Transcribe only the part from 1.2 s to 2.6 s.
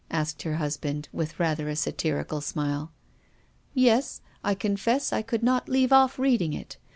rather a satirical